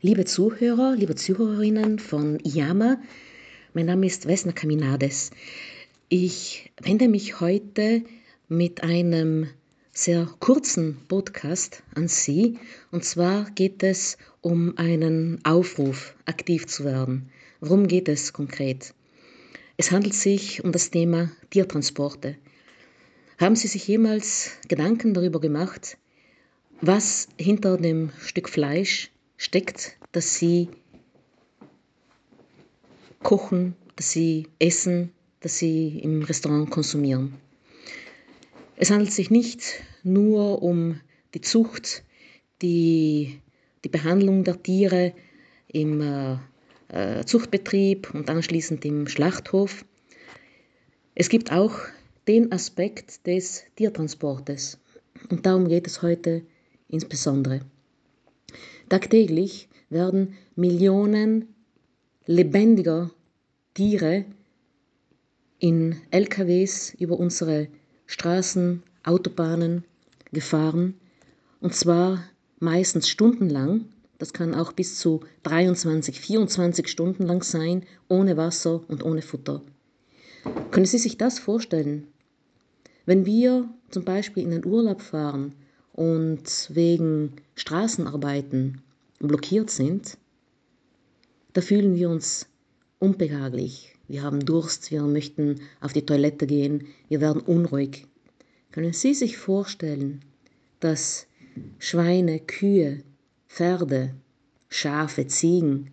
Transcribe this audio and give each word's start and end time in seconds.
Liebe 0.00 0.24
Zuhörer, 0.24 0.94
liebe 0.94 1.16
Zuhörerinnen 1.16 1.98
von 1.98 2.38
IAMA, 2.44 3.00
mein 3.74 3.86
Name 3.86 4.06
ist 4.06 4.28
Vesna 4.28 4.52
Caminades. 4.52 5.32
Ich 6.08 6.70
wende 6.80 7.08
mich 7.08 7.40
heute 7.40 8.04
mit 8.46 8.84
einem 8.84 9.48
sehr 9.90 10.28
kurzen 10.38 10.98
Podcast 11.08 11.82
an 11.96 12.06
Sie. 12.06 12.58
Und 12.92 13.04
zwar 13.04 13.50
geht 13.50 13.82
es 13.82 14.18
um 14.40 14.78
einen 14.78 15.44
Aufruf, 15.44 16.14
aktiv 16.26 16.68
zu 16.68 16.84
werden. 16.84 17.30
Worum 17.58 17.88
geht 17.88 18.08
es 18.08 18.32
konkret? 18.32 18.94
Es 19.78 19.90
handelt 19.90 20.14
sich 20.14 20.62
um 20.62 20.70
das 20.70 20.92
Thema 20.92 21.32
Tiertransporte. 21.50 22.36
Haben 23.36 23.56
Sie 23.56 23.66
sich 23.66 23.88
jemals 23.88 24.52
Gedanken 24.68 25.12
darüber 25.12 25.40
gemacht, 25.40 25.98
was 26.80 27.26
hinter 27.36 27.78
dem 27.78 28.12
Stück 28.20 28.48
Fleisch 28.48 29.10
steckt, 29.38 29.96
dass 30.12 30.34
sie 30.34 30.68
kochen, 33.22 33.74
dass 33.96 34.10
sie 34.10 34.48
essen, 34.58 35.12
dass 35.40 35.58
sie 35.58 35.98
im 36.00 36.22
Restaurant 36.22 36.70
konsumieren. 36.70 37.34
Es 38.76 38.90
handelt 38.90 39.12
sich 39.12 39.30
nicht 39.30 39.82
nur 40.02 40.62
um 40.62 41.00
die 41.34 41.40
Zucht, 41.40 42.04
die, 42.60 43.40
die 43.84 43.88
Behandlung 43.88 44.44
der 44.44 44.62
Tiere 44.62 45.14
im 45.68 46.00
äh, 46.00 46.36
äh 46.88 47.24
Zuchtbetrieb 47.24 48.12
und 48.14 48.28
anschließend 48.30 48.84
im 48.84 49.08
Schlachthof. 49.08 49.84
Es 51.14 51.28
gibt 51.28 51.52
auch 51.52 51.74
den 52.28 52.52
Aspekt 52.52 53.26
des 53.26 53.64
Tiertransportes. 53.76 54.78
Und 55.30 55.46
darum 55.46 55.68
geht 55.68 55.86
es 55.86 56.02
heute 56.02 56.42
insbesondere. 56.88 57.60
Tagtäglich 58.88 59.68
werden 59.90 60.34
Millionen 60.56 61.54
lebendiger 62.26 63.10
Tiere 63.74 64.24
in 65.58 65.96
LKWs 66.10 66.94
über 66.98 67.18
unsere 67.18 67.68
Straßen, 68.06 68.82
Autobahnen 69.04 69.84
gefahren 70.32 70.94
und 71.60 71.74
zwar 71.74 72.24
meistens 72.60 73.08
stundenlang. 73.08 73.86
Das 74.18 74.32
kann 74.32 74.54
auch 74.54 74.72
bis 74.72 74.98
zu 74.98 75.20
23, 75.44 76.20
24 76.20 76.88
Stunden 76.88 77.24
lang 77.24 77.42
sein, 77.42 77.84
ohne 78.08 78.36
Wasser 78.36 78.82
und 78.88 79.04
ohne 79.04 79.22
Futter. 79.22 79.62
Können 80.70 80.86
Sie 80.86 80.98
sich 80.98 81.18
das 81.18 81.38
vorstellen? 81.38 82.08
Wenn 83.06 83.26
wir 83.26 83.68
zum 83.90 84.04
Beispiel 84.04 84.42
in 84.42 84.50
den 84.50 84.64
Urlaub 84.64 85.00
fahren 85.00 85.54
und 85.98 86.68
wegen 86.72 87.32
Straßenarbeiten 87.56 88.82
blockiert 89.18 89.68
sind, 89.68 90.16
da 91.54 91.60
fühlen 91.60 91.96
wir 91.96 92.08
uns 92.08 92.46
unbehaglich. 93.00 93.96
Wir 94.06 94.22
haben 94.22 94.46
Durst, 94.46 94.92
wir 94.92 95.02
möchten 95.02 95.60
auf 95.80 95.92
die 95.92 96.06
Toilette 96.06 96.46
gehen, 96.46 96.86
wir 97.08 97.20
werden 97.20 97.42
unruhig. 97.42 98.06
Können 98.70 98.92
Sie 98.92 99.12
sich 99.12 99.38
vorstellen, 99.38 100.22
dass 100.78 101.26
Schweine, 101.80 102.38
Kühe, 102.38 103.02
Pferde, 103.48 104.14
Schafe, 104.68 105.26
Ziegen, 105.26 105.90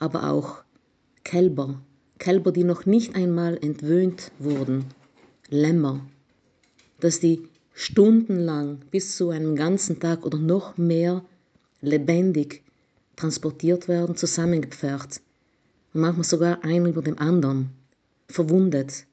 aber 0.00 0.32
auch 0.32 0.64
Kälber, 1.22 1.80
Kälber, 2.18 2.50
die 2.50 2.64
noch 2.64 2.86
nicht 2.86 3.14
einmal 3.14 3.56
entwöhnt 3.62 4.32
wurden, 4.40 4.86
Lämmer, 5.48 6.04
dass 6.98 7.20
die 7.20 7.48
stundenlang 7.78 8.80
bis 8.90 9.16
zu 9.16 9.30
einem 9.30 9.54
ganzen 9.54 10.00
Tag 10.00 10.26
oder 10.26 10.36
noch 10.36 10.76
mehr 10.78 11.24
lebendig 11.80 12.64
transportiert 13.14 13.86
werden, 13.86 14.16
zusammengepfercht 14.16 15.20
und 15.94 16.00
manchmal 16.00 16.24
sogar 16.24 16.64
einer 16.64 16.88
über 16.88 17.02
dem 17.02 17.20
anderen, 17.20 17.70
verwundet. 18.26 19.06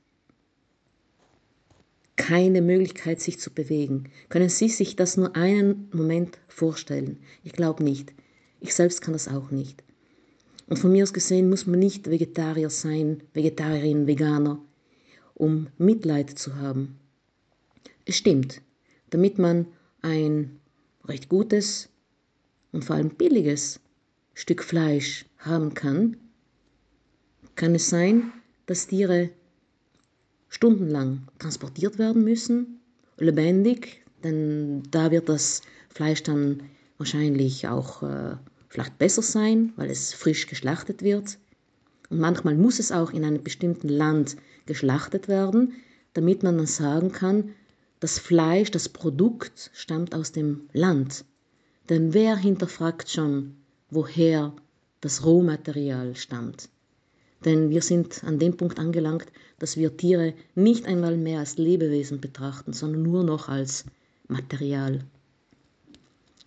Keine 2.15 2.64
Möglichkeit, 2.64 3.21
sich 3.21 3.39
zu 3.39 3.52
bewegen. 3.52 4.05
Können 4.30 4.49
Sie 4.49 4.70
sich 4.70 4.95
das 4.95 5.15
nur 5.15 5.36
einen 5.36 5.87
Moment 5.93 6.39
vorstellen? 6.47 7.20
Ich 7.43 7.53
glaube 7.53 7.83
nicht. 7.83 8.14
Ich 8.61 8.73
selbst 8.73 9.02
kann 9.03 9.14
das 9.14 9.27
auch 9.27 9.52
nicht. 9.52 9.83
Und 10.65 10.80
von 10.80 10.92
mir 10.92 11.03
aus 11.03 11.14
gesehen 11.14 11.52
muss 11.52 11.67
man 11.67 11.77
nicht 11.77 12.09
Vegetarier 12.09 12.71
sein, 12.71 13.21
Vegetarierin, 13.36 14.08
Veganer, 14.08 14.58
um 15.36 15.67
Mitleid 15.77 16.32
zu 16.32 16.55
haben. 16.55 16.97
Es 18.05 18.17
stimmt, 18.17 18.61
damit 19.10 19.39
man 19.39 19.67
ein 20.02 20.60
recht 21.05 21.30
gutes 21.30 21.89
und 22.71 22.86
vor 22.86 22.95
allem 22.95 23.10
billiges 23.10 23.80
Stück 24.33 24.64
Fleisch 24.64 25.26
haben 25.39 25.73
kann, 25.73 26.17
kann 27.55 27.73
es 27.73 27.89
sein, 27.89 28.32
dass 28.65 28.88
Tiere 28.88 29.30
stundenlang 30.49 31.27
transportiert 31.39 31.98
werden 31.98 32.23
müssen, 32.23 32.80
lebendig, 33.17 34.04
denn 34.23 34.83
da 34.92 35.11
wird 35.11 35.30
das 35.30 35.61
Fleisch 35.89 36.23
dann 36.23 36.64
wahrscheinlich 36.98 37.67
auch 37.67 38.04
äh, 38.04 38.36
vielleicht 38.70 38.98
besser 38.98 39.21
sein, 39.21 39.73
weil 39.77 39.89
es 39.89 40.14
frisch 40.14 40.48
geschlachtet 40.48 41.02
wird. 41.02 41.38
Und 42.10 42.20
manchmal 42.20 42.55
muss 42.55 42.80
es 42.80 42.92
auch 42.92 43.11
in 43.11 43.23
einem 43.23 43.44
bestimmten 43.44 43.89
Land 43.89 44.38
geschlachtet 44.65 45.27
werden, 45.27 45.73
damit 46.14 46.44
man 46.44 46.58
dann 46.58 46.67
sagen 46.67 47.11
kann, 47.11 47.54
das 48.00 48.20
Fleisch, 48.20 48.72
das 48.72 48.89
Produkt 48.89 49.72
stammt 49.73 50.14
aus 50.14 50.32
dem 50.32 50.70
Land. 50.73 51.26
Denn 51.89 52.14
wer 52.14 52.36
hinterfragt 52.36 53.10
schon, 53.10 53.56
woher 53.89 54.54
das 55.02 55.26
Rohmaterial 55.26 56.16
stammt? 56.16 56.70
Denn 57.44 57.70
wir 57.70 57.82
sind 57.82 58.23
an 58.23 58.39
dem 58.39 58.58
Punkt 58.58 58.80
angelangt, 58.80 59.28
dass 59.60 59.78
wir 59.78 59.95
Tiere 59.95 60.33
nicht 60.56 60.86
einmal 60.86 61.16
mehr 61.16 61.39
als 61.39 61.58
Lebewesen 61.58 62.20
betrachten, 62.20 62.73
sondern 62.73 63.04
nur 63.04 63.23
noch 63.23 63.50
als 63.50 63.86
Material. 64.27 65.06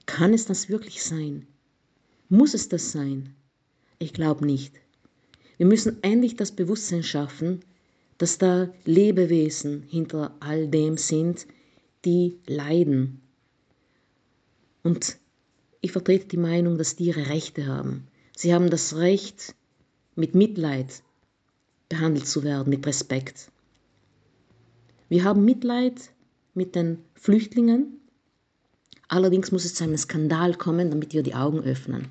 Kann 0.06 0.34
es 0.34 0.46
das 0.46 0.68
wirklich 0.68 1.02
sein? 1.02 1.46
Muss 2.28 2.54
es 2.54 2.68
das 2.68 2.92
sein? 2.92 3.34
Ich 3.98 4.12
glaube 4.12 4.44
nicht. 4.44 4.74
Wir 5.56 5.66
müssen 5.66 6.02
endlich 6.02 6.36
das 6.36 6.52
Bewusstsein 6.52 7.02
schaffen, 7.02 7.60
dass 8.18 8.38
da 8.38 8.68
Lebewesen 8.84 9.82
hinter 9.88 10.34
all 10.40 10.68
dem 10.68 10.96
sind, 10.96 11.46
die 12.04 12.38
leiden. 12.46 13.20
Und 14.82 15.18
ich 15.80 15.92
vertrete 15.92 16.26
die 16.26 16.36
Meinung, 16.36 16.78
dass 16.78 16.96
Tiere 16.96 17.28
Rechte 17.28 17.66
haben. 17.66 18.08
Sie 18.36 18.52
haben 18.52 18.70
das 18.70 18.96
Recht, 18.96 19.54
mit 20.14 20.34
Mitleid 20.34 21.02
behandelt 21.88 22.26
zu 22.26 22.42
werden, 22.42 22.70
mit 22.70 22.86
Respekt. 22.86 23.50
Wir 25.08 25.24
haben 25.24 25.44
Mitleid 25.44 26.10
mit 26.54 26.74
den 26.74 26.98
Flüchtlingen. 27.14 28.00
Allerdings 29.06 29.52
muss 29.52 29.64
es 29.64 29.74
zu 29.74 29.84
einem 29.84 29.96
Skandal 29.96 30.54
kommen, 30.54 30.90
damit 30.90 31.14
wir 31.14 31.22
die 31.22 31.34
Augen 31.34 31.60
öffnen. 31.60 32.08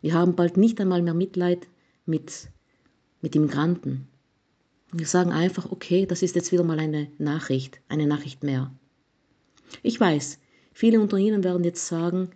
Wir 0.00 0.14
haben 0.14 0.34
bald 0.34 0.56
nicht 0.56 0.80
einmal 0.80 1.02
mehr 1.02 1.14
Mitleid 1.14 1.66
mit, 2.06 2.48
mit 3.20 3.36
Immigranten. 3.36 4.08
Wir 4.92 5.06
sagen 5.06 5.30
einfach, 5.30 5.70
okay, 5.70 6.04
das 6.06 6.22
ist 6.22 6.34
jetzt 6.34 6.50
wieder 6.50 6.64
mal 6.64 6.80
eine 6.80 7.08
Nachricht, 7.18 7.80
eine 7.88 8.06
Nachricht 8.06 8.42
mehr. 8.42 8.72
Ich 9.82 10.00
weiß, 10.00 10.38
viele 10.72 11.00
unter 11.00 11.16
Ihnen 11.16 11.44
werden 11.44 11.62
jetzt 11.62 11.86
sagen, 11.86 12.30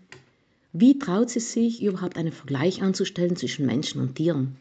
wie 0.73 0.99
traut 0.99 1.31
sie 1.31 1.41
sich 1.41 1.83
überhaupt 1.83 2.17
einen 2.17 2.33
Vergleich 2.33 2.83
anzustellen 2.83 3.37
zwischen 3.37 3.67
Menschen 3.67 4.01
und 4.01 4.15
Tieren? 4.15 4.57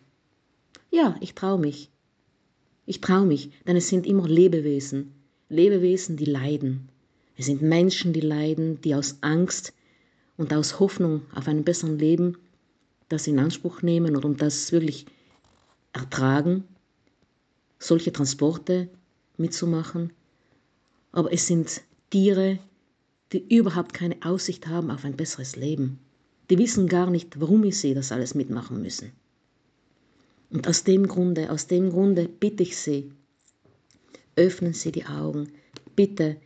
Ja, 0.91 1.15
ich 1.21 1.33
traue 1.35 1.59
mich. 1.59 1.89
Ich 2.85 2.99
traue 2.99 3.25
mich, 3.25 3.51
denn 3.67 3.75
es 3.75 3.89
sind 3.89 4.05
immer 4.05 4.27
Lebewesen, 4.27 5.13
Lebewesen, 5.49 6.17
die 6.17 6.25
leiden. 6.25 6.89
Es 7.37 7.45
sind 7.45 7.61
Menschen, 7.61 8.13
die 8.13 8.21
leiden, 8.21 8.81
die 8.81 8.95
aus 8.95 9.17
Angst 9.21 9.73
und 10.37 10.53
aus 10.53 10.79
Hoffnung 10.79 11.21
auf 11.33 11.47
ein 11.47 11.63
besseres 11.63 11.99
Leben 11.99 12.37
das 13.09 13.27
in 13.27 13.39
Anspruch 13.39 13.81
nehmen 13.81 14.15
und 14.15 14.25
um 14.25 14.37
das 14.37 14.71
wirklich 14.71 15.05
ertragen 15.93 16.63
solche 17.83 18.13
Transporte 18.13 18.89
mitzumachen. 19.37 20.13
Aber 21.11 21.31
es 21.33 21.47
sind 21.47 21.81
Tiere, 22.09 22.59
die 23.31 23.55
überhaupt 23.55 23.93
keine 23.93 24.17
Aussicht 24.23 24.67
haben 24.67 24.89
auf 24.89 25.03
ein 25.05 25.17
besseres 25.17 25.55
Leben. 25.55 25.99
Die 26.49 26.57
wissen 26.57 26.87
gar 26.87 27.09
nicht, 27.09 27.39
warum 27.39 27.69
sie 27.71 27.93
das 27.93 28.11
alles 28.11 28.35
mitmachen 28.35 28.81
müssen. 28.81 29.11
Und 30.49 30.67
aus 30.67 30.83
dem 30.83 31.07
Grunde, 31.07 31.49
aus 31.51 31.67
dem 31.67 31.89
Grunde 31.89 32.27
bitte 32.27 32.63
ich 32.63 32.77
Sie, 32.77 33.11
öffnen 34.35 34.73
Sie 34.73 34.91
die 34.91 35.05
Augen, 35.05 35.51
bitte 35.95 36.37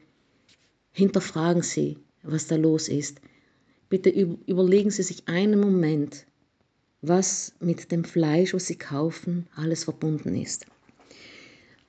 hinterfragen 0.92 1.62
Sie, 1.62 1.98
was 2.24 2.48
da 2.48 2.56
los 2.56 2.88
ist. 2.88 3.20
Bitte 3.90 4.10
überlegen 4.10 4.92
Sie 4.92 5.04
sich 5.04 5.28
einen 5.28 5.60
Moment, 5.60 6.26
was 7.02 7.54
mit 7.60 7.92
dem 7.92 8.06
Fleisch, 8.06 8.54
was 8.54 8.68
Sie 8.68 8.78
kaufen, 8.78 9.48
alles 9.56 9.84
verbunden 9.84 10.36
ist. 10.36 10.68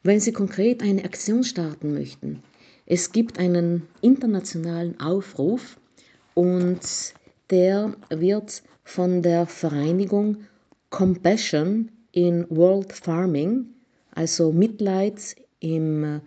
Wenn 0.09 0.21
Sie 0.21 0.33
konkret 0.33 0.83
eine 0.83 1.05
Aktion 1.05 1.45
starten 1.45 1.93
möchten, 1.93 2.43
es 2.87 3.13
gibt 3.13 3.39
einen 3.39 3.87
internationalen 4.01 4.99
Aufruf 4.99 5.79
und 6.33 6.81
der 7.51 7.95
wird 8.09 8.63
von 8.85 9.21
der 9.21 9.45
Vereinigung 9.45 10.39
Compassion 10.89 11.91
in 12.13 12.47
World 12.49 12.95
Farming, 12.95 13.67
also 14.13 14.51
Mitleid 14.51 15.37
im 15.61 16.23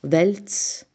Weltzucht, 0.00 0.86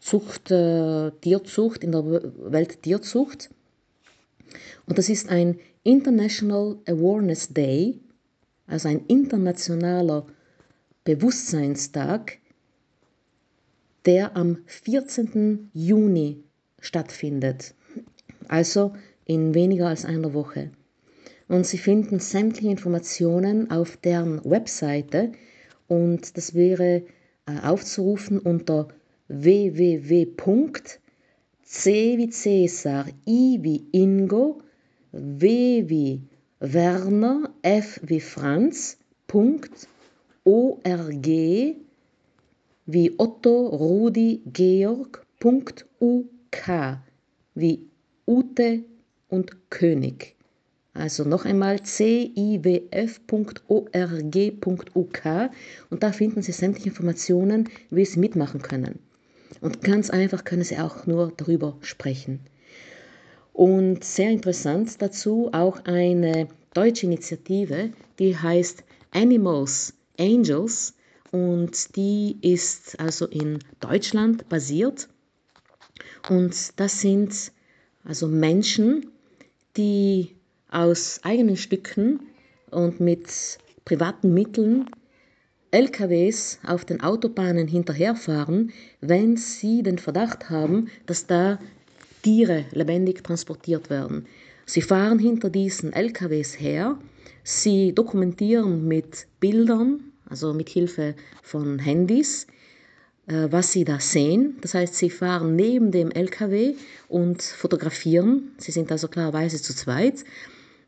Zucht, 0.00 0.52
äh, 0.52 1.10
Tierzucht, 1.22 1.82
in 1.82 1.90
der 1.90 2.04
Welttierzucht. 2.04 3.50
Und 4.86 4.96
das 4.96 5.08
ist 5.08 5.28
ein 5.28 5.58
International 5.82 6.76
Awareness 6.86 7.48
Day, 7.48 7.98
also 8.68 8.88
ein 8.88 9.04
internationaler 9.06 10.26
Bewusstseinstag, 11.04 12.38
der 14.04 14.36
am 14.36 14.58
14. 14.66 15.70
Juni 15.72 16.44
stattfindet, 16.80 17.74
also 18.46 18.92
in 19.24 19.54
weniger 19.54 19.88
als 19.88 20.04
einer 20.04 20.32
Woche. 20.34 20.70
Und 21.48 21.66
Sie 21.66 21.78
finden 21.78 22.20
sämtliche 22.20 22.70
Informationen 22.70 23.70
auf 23.70 23.96
deren 23.96 24.44
Webseite 24.44 25.32
und 25.88 26.36
das 26.36 26.54
wäre 26.54 27.04
äh, 27.46 27.60
aufzurufen 27.62 28.38
unter 28.38 28.88
www.c 29.28 30.36
wie 32.18 32.28
Cäsar, 32.30 33.06
I 33.26 33.58
wie 33.62 33.86
Ingo, 33.92 34.62
W 35.12 35.84
wie 35.88 36.22
Werner, 36.60 37.50
F 37.62 38.00
wie 38.02 38.20
Franz, 38.20 38.96
Punkt, 39.28 39.86
ORG 40.42 41.76
wie 42.86 43.14
Otto, 43.16 43.66
Rudi, 43.68 44.42
Georg, 44.52 45.24
Punkt, 45.38 45.86
UK 46.00 46.98
wie 47.54 47.86
Ute 48.26 48.82
und 49.28 49.70
König. 49.70 50.34
Also 50.94 51.22
noch 51.22 51.44
einmal 51.44 51.80
ciwf.org.uk 51.84 52.70
und 55.90 56.02
da 56.02 56.10
finden 56.12 56.42
Sie 56.42 56.52
sämtliche 56.52 56.88
Informationen, 56.88 57.68
wie 57.90 58.04
Sie 58.04 58.18
mitmachen 58.18 58.62
können. 58.62 58.98
Und 59.60 59.82
ganz 59.82 60.10
einfach 60.10 60.42
können 60.42 60.64
Sie 60.64 60.78
auch 60.78 61.06
nur 61.06 61.32
darüber 61.36 61.76
sprechen. 61.82 62.40
Und 63.58 64.04
sehr 64.04 64.30
interessant 64.30 65.02
dazu 65.02 65.50
auch 65.52 65.84
eine 65.84 66.46
deutsche 66.74 67.06
Initiative, 67.06 67.90
die 68.20 68.36
heißt 68.36 68.84
Animals 69.10 69.94
Angels 70.16 70.94
und 71.32 71.96
die 71.96 72.38
ist 72.40 73.00
also 73.00 73.26
in 73.26 73.58
Deutschland 73.80 74.48
basiert. 74.48 75.08
Und 76.28 76.54
das 76.78 77.00
sind 77.00 77.50
also 78.04 78.28
Menschen, 78.28 79.10
die 79.76 80.36
aus 80.70 81.18
eigenen 81.24 81.56
Stücken 81.56 82.20
und 82.70 83.00
mit 83.00 83.58
privaten 83.84 84.32
Mitteln 84.32 84.88
LKWs 85.72 86.60
auf 86.64 86.84
den 86.84 87.00
Autobahnen 87.00 87.66
hinterherfahren, 87.66 88.72
wenn 89.00 89.36
sie 89.36 89.82
den 89.82 89.98
Verdacht 89.98 90.48
haben, 90.48 90.90
dass 91.06 91.26
da 91.26 91.58
Tiere 92.22 92.64
lebendig 92.72 93.22
transportiert 93.22 93.90
werden. 93.90 94.26
Sie 94.66 94.82
fahren 94.82 95.18
hinter 95.18 95.50
diesen 95.50 95.92
LKWs 95.92 96.60
her, 96.60 96.98
sie 97.42 97.94
dokumentieren 97.94 98.86
mit 98.86 99.26
Bildern, 99.40 100.12
also 100.28 100.52
mit 100.52 100.68
Hilfe 100.68 101.14
von 101.42 101.78
Handys, 101.78 102.46
äh, 103.28 103.48
was 103.50 103.72
sie 103.72 103.84
da 103.84 104.00
sehen. 104.00 104.56
Das 104.60 104.74
heißt, 104.74 104.94
sie 104.94 105.10
fahren 105.10 105.56
neben 105.56 105.90
dem 105.90 106.10
LKW 106.10 106.74
und 107.08 107.42
fotografieren. 107.42 108.52
Sie 108.58 108.72
sind 108.72 108.92
also 108.92 109.08
klarerweise 109.08 109.62
zu 109.62 109.74
zweit 109.74 110.24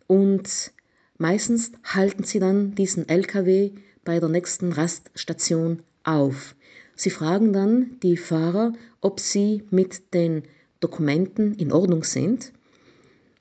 und 0.06 0.72
meistens 1.18 1.72
halten 1.84 2.24
sie 2.24 2.38
dann 2.38 2.74
diesen 2.74 3.08
LKW 3.08 3.70
bei 4.04 4.20
der 4.20 4.28
nächsten 4.28 4.72
Raststation 4.72 5.82
auf. 6.04 6.54
Sie 6.96 7.10
fragen 7.10 7.52
dann 7.52 7.98
die 8.02 8.16
Fahrer, 8.16 8.72
ob 9.00 9.20
sie 9.20 9.62
mit 9.70 10.12
den 10.12 10.42
Dokumenten 10.80 11.54
in 11.54 11.72
Ordnung 11.72 12.04
sind. 12.04 12.52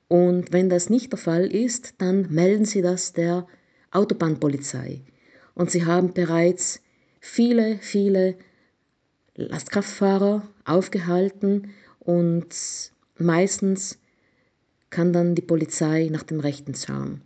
Und 0.07 0.51
wenn 0.51 0.69
das 0.69 0.89
nicht 0.89 1.12
der 1.12 1.19
Fall 1.19 1.45
ist, 1.53 1.95
dann 1.97 2.31
melden 2.31 2.65
sie 2.65 2.81
das 2.81 3.13
der 3.13 3.47
Autobahnpolizei. 3.91 5.01
Und 5.56 5.71
sie 5.71 5.86
haben 5.86 6.13
bereits 6.13 6.81
viele, 7.19 7.77
viele 7.80 8.36
Lastkraftfahrer 9.36 10.47
aufgehalten 10.65 11.71
und 12.00 12.56
meistens 13.18 14.00
kann 14.89 15.13
dann 15.13 15.36
die 15.36 15.41
Polizei 15.41 16.09
nach 16.12 16.24
dem 16.24 16.39
Rechten 16.39 16.75
schauen. 16.75 17.21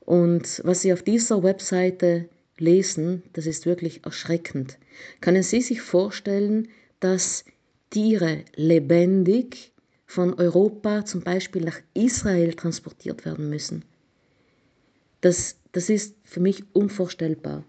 Und 0.00 0.60
was 0.64 0.82
Sie 0.82 0.92
auf 0.92 1.02
dieser 1.02 1.42
Webseite 1.42 2.28
lesen, 2.58 3.22
das 3.32 3.46
ist 3.46 3.66
wirklich 3.66 4.04
erschreckend. 4.04 4.78
Können 5.20 5.42
Sie 5.42 5.60
sich 5.60 5.80
vorstellen, 5.80 6.68
dass 7.00 7.44
Tiere 7.94 8.44
lebendig 8.56 9.72
von 10.04 10.34
Europa 10.34 11.04
zum 11.04 11.20
Beispiel 11.20 11.62
nach 11.62 11.80
Israel 11.94 12.52
transportiert 12.54 13.24
werden 13.24 13.48
müssen? 13.48 13.84
Das, 15.20 15.58
das 15.70 15.88
ist 15.90 16.16
für 16.24 16.40
mich 16.40 16.64
unvorstellbar. 16.72 17.62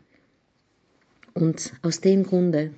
Und 1.36 1.74
aus 1.83 2.01
dem 2.01 2.24
Grunde 2.24 2.74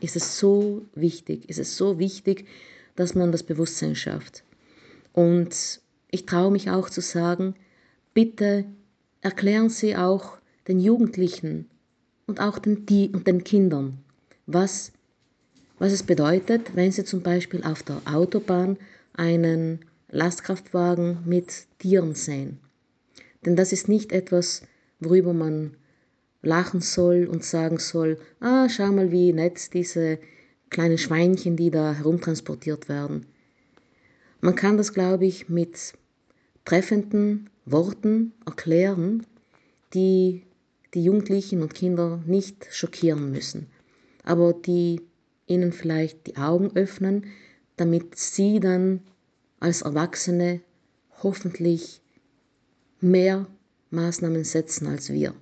ist 0.00 0.14
es 0.14 0.38
so 0.38 0.86
wichtig, 0.94 1.48
ist 1.48 1.58
es 1.58 1.76
so 1.76 1.98
wichtig, 1.98 2.46
dass 2.94 3.16
man 3.16 3.32
das 3.32 3.42
Bewusstsein 3.42 3.96
schafft. 3.96 4.44
Und 5.12 5.80
ich 6.08 6.24
traue 6.24 6.52
mich 6.52 6.70
auch 6.70 6.88
zu 6.88 7.00
sagen, 7.00 7.56
bitte 8.14 8.64
erklären 9.22 9.70
Sie 9.70 9.96
auch 9.96 10.38
den 10.68 10.78
Jugendlichen 10.78 11.68
und 12.28 12.38
auch 12.38 12.60
den, 12.60 12.86
und 13.12 13.26
den 13.26 13.42
Kindern, 13.42 13.98
was, 14.46 14.92
was 15.82 15.90
es 15.90 16.04
bedeutet, 16.04 16.76
wenn 16.76 16.92
sie 16.92 17.02
zum 17.02 17.22
Beispiel 17.22 17.64
auf 17.64 17.82
der 17.82 18.02
Autobahn 18.04 18.78
einen 19.14 19.80
Lastkraftwagen 20.10 21.24
mit 21.26 21.66
Tieren 21.80 22.14
sehen. 22.14 22.60
Denn 23.44 23.56
das 23.56 23.72
ist 23.72 23.88
nicht 23.88 24.12
etwas, 24.12 24.62
worüber 25.00 25.32
man 25.32 25.76
lachen 26.40 26.82
soll 26.82 27.26
und 27.28 27.42
sagen 27.42 27.80
soll, 27.80 28.20
ah, 28.38 28.68
schau 28.68 28.92
mal, 28.92 29.10
wie 29.10 29.32
nett 29.32 29.74
diese 29.74 30.20
kleinen 30.70 30.98
Schweinchen, 30.98 31.56
die 31.56 31.72
da 31.72 31.94
herumtransportiert 31.94 32.88
werden. 32.88 33.26
Man 34.40 34.54
kann 34.54 34.76
das, 34.76 34.92
glaube 34.92 35.26
ich, 35.26 35.48
mit 35.48 35.94
treffenden 36.64 37.50
Worten 37.64 38.34
erklären, 38.46 39.26
die 39.94 40.44
die 40.94 41.02
Jugendlichen 41.02 41.60
und 41.60 41.74
Kinder 41.74 42.22
nicht 42.24 42.68
schockieren 42.70 43.32
müssen, 43.32 43.66
aber 44.22 44.52
die 44.52 45.00
ihnen 45.52 45.72
vielleicht 45.72 46.26
die 46.26 46.36
Augen 46.36 46.74
öffnen, 46.74 47.26
damit 47.76 48.18
sie 48.18 48.60
dann 48.60 49.00
als 49.60 49.82
Erwachsene 49.82 50.60
hoffentlich 51.22 52.00
mehr 53.00 53.46
Maßnahmen 53.90 54.44
setzen 54.44 54.86
als 54.86 55.12
wir. 55.12 55.34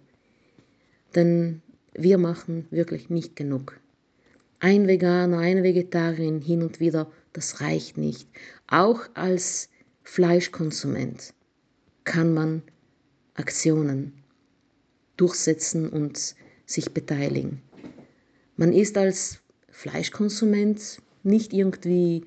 Denn 1.15 1.63
wir 1.95 2.19
machen 2.19 2.67
wirklich 2.71 3.11
nicht 3.11 3.37
genug. 3.37 3.81
Ein 4.59 4.87
Veganer, 4.87 5.39
eine 5.39 5.63
Vegetarierin 5.63 6.41
hin 6.41 6.63
und 6.63 6.81
wieder, 6.81 7.11
das 7.33 7.61
reicht 7.61 7.97
nicht. 7.97 8.29
Auch 8.67 9.09
als 9.15 9.71
Fleischkonsument 10.03 11.33
kann 12.05 12.35
man 12.35 12.63
Aktionen 13.35 14.13
durchsetzen 15.17 15.89
und 15.89 16.35
sich 16.67 16.93
beteiligen. 16.93 17.63
Man 18.57 18.73
ist 18.73 18.99
als 18.99 19.41
Fleischkonsument 19.81 21.01
nicht 21.23 21.55
irgendwie 21.55 22.25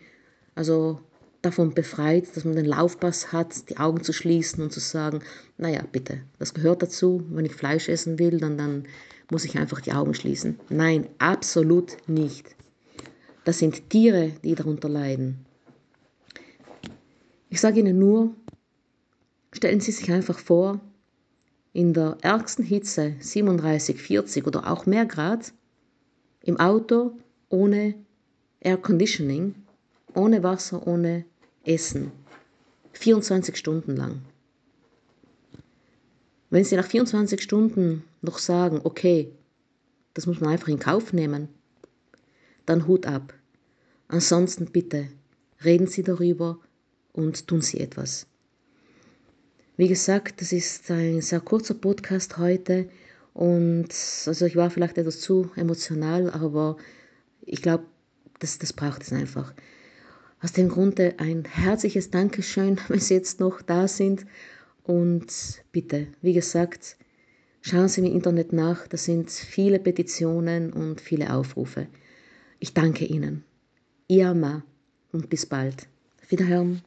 also 0.55 0.99
davon 1.43 1.75
befreit, 1.75 2.35
dass 2.35 2.45
man 2.45 2.55
den 2.55 2.65
Laufpass 2.65 3.31
hat, 3.31 3.69
die 3.69 3.77
Augen 3.77 4.01
zu 4.01 4.11
schließen 4.11 4.63
und 4.63 4.71
zu 4.71 4.79
sagen, 4.79 5.19
naja, 5.57 5.83
bitte, 5.91 6.21
das 6.39 6.55
gehört 6.55 6.81
dazu, 6.81 7.23
wenn 7.29 7.45
ich 7.45 7.53
Fleisch 7.53 7.89
essen 7.89 8.17
will, 8.17 8.39
dann, 8.39 8.57
dann 8.57 8.85
muss 9.29 9.45
ich 9.45 9.57
einfach 9.57 9.81
die 9.81 9.93
Augen 9.93 10.15
schließen. 10.15 10.59
Nein, 10.69 11.07
absolut 11.19 11.97
nicht. 12.07 12.55
Das 13.43 13.59
sind 13.59 13.89
Tiere, 13.89 14.31
die 14.43 14.55
darunter 14.55 14.89
leiden. 14.89 15.45
Ich 17.49 17.59
sage 17.59 17.81
Ihnen 17.81 17.99
nur, 17.99 18.33
stellen 19.51 19.79
Sie 19.79 19.91
sich 19.91 20.11
einfach 20.11 20.39
vor, 20.39 20.79
in 21.71 21.93
der 21.93 22.17
ärgsten 22.21 22.65
Hitze 22.65 23.15
37, 23.19 24.01
40 24.01 24.47
oder 24.47 24.71
auch 24.71 24.87
mehr 24.87 25.05
Grad, 25.05 25.53
im 26.41 26.59
Auto 26.59 27.17
ohne 27.53 27.93
Air 28.61 28.77
Conditioning, 28.77 29.53
ohne 30.15 30.41
Wasser, 30.41 30.87
ohne 30.87 31.23
Essen, 31.63 32.11
24 32.93 33.55
Stunden 33.55 33.95
lang. 33.95 34.21
Wenn 36.49 36.63
Sie 36.63 36.75
nach 36.75 36.87
24 36.87 37.39
Stunden 37.39 38.03
noch 38.23 38.39
sagen, 38.39 38.81
okay, 38.83 39.31
das 40.15 40.25
muss 40.25 40.41
man 40.41 40.49
einfach 40.49 40.67
in 40.67 40.79
Kauf 40.79 41.13
nehmen, 41.13 41.47
dann 42.65 42.87
Hut 42.87 43.05
ab. 43.05 43.35
Ansonsten 44.07 44.65
bitte 44.65 45.09
reden 45.63 45.85
Sie 45.85 46.01
darüber 46.01 46.57
und 47.11 47.47
tun 47.47 47.61
Sie 47.61 47.79
etwas. 47.79 48.25
Wie 49.77 49.87
gesagt, 49.87 50.41
das 50.41 50.51
ist 50.53 50.89
ein 50.89 51.21
sehr 51.21 51.39
kurzer 51.39 51.75
Podcast 51.75 52.39
heute 52.39 52.89
und 53.35 53.89
also 54.25 54.45
ich 54.47 54.55
war 54.55 54.71
vielleicht 54.71 54.97
etwas 54.97 55.19
zu 55.19 55.51
emotional, 55.55 56.31
aber 56.31 56.77
ich 57.45 57.61
glaube, 57.61 57.85
das, 58.39 58.59
das 58.59 58.73
braucht 58.73 59.01
es 59.03 59.13
einfach. 59.13 59.53
Aus 60.41 60.51
dem 60.51 60.69
Grunde 60.69 61.15
ein 61.17 61.45
herzliches 61.45 62.11
Dankeschön, 62.11 62.79
wenn 62.87 62.99
Sie 62.99 63.13
jetzt 63.13 63.39
noch 63.39 63.61
da 63.61 63.87
sind. 63.87 64.25
Und 64.83 65.63
bitte, 65.71 66.07
wie 66.21 66.33
gesagt, 66.33 66.97
schauen 67.61 67.87
Sie 67.87 68.01
im 68.01 68.13
Internet 68.13 68.51
nach. 68.51 68.87
Da 68.87 68.97
sind 68.97 69.31
viele 69.31 69.79
Petitionen 69.79 70.73
und 70.73 70.99
viele 70.99 71.33
Aufrufe. 71.33 71.87
Ich 72.59 72.73
danke 72.73 73.05
Ihnen. 73.05 73.43
Ihr 74.07 74.33
Ma 74.33 74.63
und 75.11 75.29
bis 75.29 75.45
bald. 75.45 75.87
Wiederhören. 76.29 76.81